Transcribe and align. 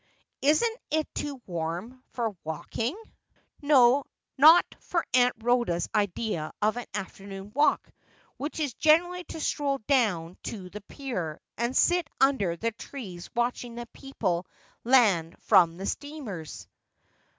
'Isn't 0.41 0.79
it 0.89 1.07
too 1.13 1.43
warm 1.45 2.01
for 2.13 2.35
walking?' 2.43 2.95
358 3.61 3.69
Asphodel.' 3.69 4.05
Not 4.39 4.75
for 4.79 5.05
Aunt 5.13 5.35
Rhoda's 5.41 5.89
idea 5.93 6.51
of 6.59 6.75
an 6.77 6.87
afternoon 6.95 7.51
walk, 7.53 7.87
which 8.37 8.59
is 8.59 8.73
generally 8.73 9.25
to 9.25 9.39
stroll 9.39 9.77
down 9.85 10.37
to 10.45 10.71
the 10.71 10.81
pier, 10.81 11.39
and 11.55 11.77
sit 11.77 12.09
under 12.19 12.55
the 12.57 12.71
trees 12.71 13.29
watching 13.35 13.75
the 13.75 13.85
people 13.93 14.47
land 14.83 15.35
from 15.41 15.77
the 15.77 15.85
steamers.' 15.85 16.67